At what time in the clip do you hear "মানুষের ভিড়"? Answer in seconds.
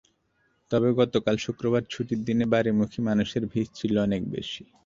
3.09-3.69